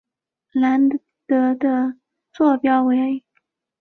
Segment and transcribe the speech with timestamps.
[0.53, 0.89] 兰
[1.27, 1.95] 德的
[2.33, 3.23] 座标为。